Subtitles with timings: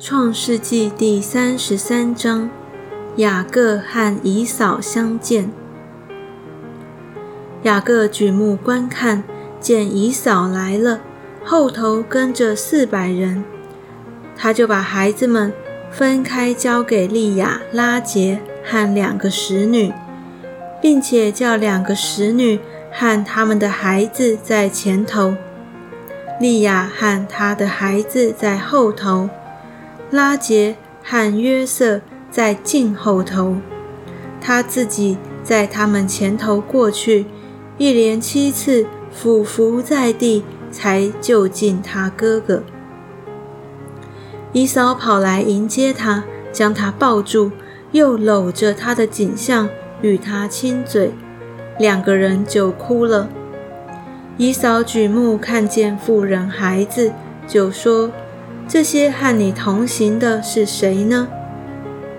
[0.00, 2.48] 创世纪第三十三章，
[3.16, 5.50] 雅各和以扫相见。
[7.64, 9.24] 雅各举目观看，
[9.58, 11.00] 见以扫来了，
[11.44, 13.42] 后头跟着四百人，
[14.36, 15.52] 他就把孩子们
[15.90, 19.92] 分开交给利亚、拉杰和两个使女，
[20.80, 22.60] 并且叫两个使女
[22.92, 25.34] 和他们的孩子在前头，
[26.38, 29.28] 利亚和他的孩子在后头。
[30.10, 33.56] 拉杰和约瑟在近后头，
[34.40, 37.26] 他自己在他们前头过去，
[37.76, 42.62] 一连七次俯伏在地，才就近他哥哥。
[44.54, 47.52] 姨嫂跑来迎接他，将他抱住，
[47.92, 49.68] 又搂着他的颈项
[50.00, 51.12] 与他亲嘴，
[51.78, 53.28] 两个人就哭了。
[54.38, 57.12] 姨嫂举目看见妇人孩子，
[57.46, 58.10] 就说。
[58.68, 61.28] 这些和你同行的是谁呢？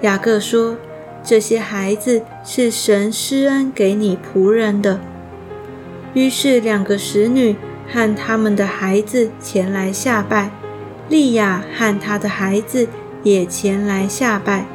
[0.01, 0.77] 雅各说
[1.23, 4.99] ：“这些孩子是神施恩给你仆人的。”
[6.15, 7.55] 于是两个使女
[7.87, 10.49] 和他们的孩子前来下拜，
[11.07, 12.87] 利亚和他的孩子
[13.21, 14.65] 也前来下拜。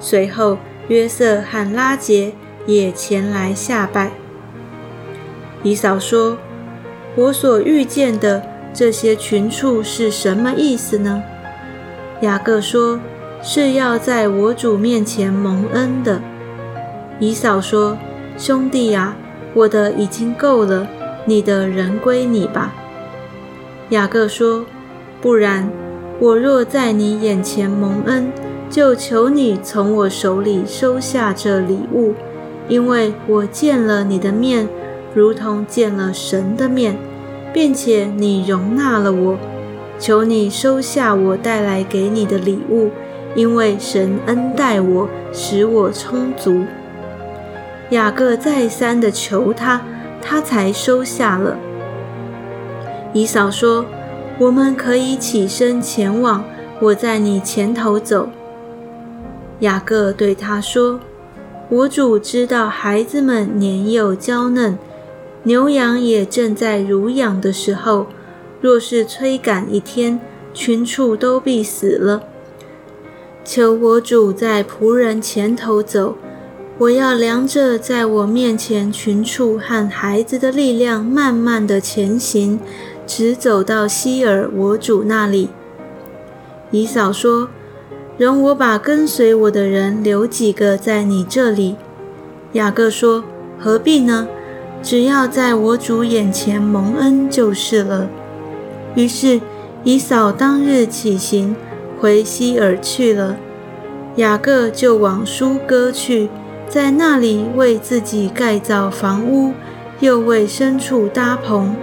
[0.00, 0.56] 随后
[0.88, 2.32] 约瑟和拉杰
[2.66, 4.10] 也前来下拜。
[5.62, 6.38] 以扫说
[7.14, 11.22] ：“我所遇见的。”这些群畜是什么意思呢？
[12.20, 13.00] 雅各说
[13.42, 16.20] ：“是要在我主面前蒙恩的。”
[17.18, 17.96] 以扫说
[18.38, 19.16] ：“兄弟呀，
[19.54, 20.86] 我的已经够了，
[21.24, 22.72] 你的人归你吧。”
[23.90, 24.64] 雅各说
[25.20, 25.68] ：“不然，
[26.20, 28.30] 我若在你眼前蒙恩，
[28.70, 32.14] 就求你从我手里收下这礼物，
[32.68, 34.68] 因为我见了你的面，
[35.12, 36.96] 如同见了神的面。”
[37.52, 39.36] 并且你容纳了我，
[39.98, 42.90] 求你收下我带来给你的礼物，
[43.34, 46.64] 因为神恩待我，使我充足。
[47.90, 49.82] 雅各再三的求他，
[50.22, 51.56] 他才收下了。
[53.12, 53.84] 以扫说
[54.38, 56.44] ：“我们可以起身前往，
[56.80, 58.28] 我在你前头走。”
[59.60, 61.00] 雅各对他说
[61.68, 64.78] ：“我主知道孩子们年幼娇嫩。”
[65.42, 68.06] 牛羊也正在乳养的时候，
[68.60, 70.20] 若是催赶一天，
[70.52, 72.22] 群畜都必死了。
[73.42, 76.16] 求我主在仆人前头走，
[76.76, 82.60] 我要量着在我面前群畜和孩子的力量，慢慢的前行，
[83.06, 85.48] 直走到希尔我主那里。
[86.70, 87.48] 以嫂说
[88.18, 91.76] ：“容我把跟随我的人留几个在你这里。”
[92.52, 93.24] 雅各说
[93.58, 94.28] ：“何必呢？”
[94.82, 98.08] 只要在我主眼前蒙恩就是了。
[98.94, 99.40] 于是
[99.84, 101.54] 以扫当日起行
[102.00, 103.36] 回希尔去了。
[104.16, 106.28] 雅各就往舒哥去，
[106.68, 109.52] 在那里为自己盖造房屋，
[110.00, 111.76] 又为牲畜搭棚，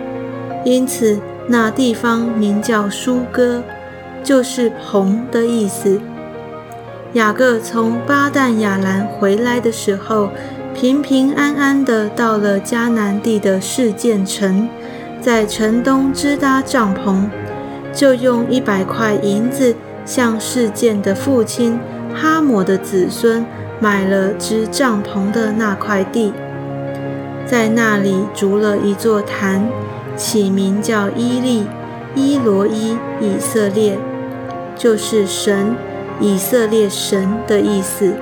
[0.66, 3.64] 因此那地方名叫舒哥，
[4.24, 6.02] 就是棚的意思。
[7.14, 10.30] 雅各从巴旦亚兰回来的时候。
[10.80, 14.70] 平平安安地到了迦南地的事件城，
[15.20, 17.24] 在城东支搭帐篷，
[17.92, 21.80] 就用一百块银子向事件的父亲
[22.14, 23.44] 哈摩的子孙
[23.80, 26.32] 买了支帐篷的那块地，
[27.44, 29.68] 在那里筑了一座坛，
[30.16, 31.66] 起名叫伊利
[32.14, 33.98] 伊罗伊以色列，
[34.76, 35.76] 就是神
[36.20, 38.14] 以色列神的意思。